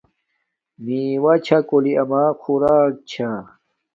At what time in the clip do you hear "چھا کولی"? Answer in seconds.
1.45-1.93